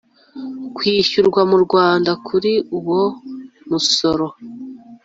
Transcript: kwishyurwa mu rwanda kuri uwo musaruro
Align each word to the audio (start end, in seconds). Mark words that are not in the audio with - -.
kwishyurwa 0.75 1.41
mu 1.49 1.57
rwanda 1.65 2.11
kuri 2.27 2.53
uwo 2.77 3.01
musaruro 3.69 4.35